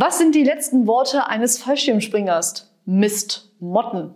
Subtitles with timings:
[0.00, 2.72] Was sind die letzten Worte eines Fallschirmspringers?
[2.84, 4.14] Mist, Motten.